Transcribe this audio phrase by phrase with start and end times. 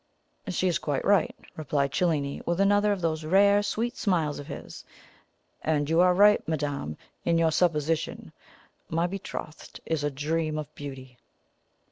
[0.47, 4.83] "She is quite right," replied Cellini, with another of those rare sweet smiles of his;
[5.61, 8.31] "and you also are right, madame, in your supposition:
[8.89, 11.19] my betrothed is a Dream of Beauty."